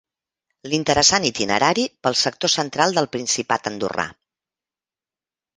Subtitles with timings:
[0.71, 4.11] L'interessant itinerari pel sector central del principat andorrà.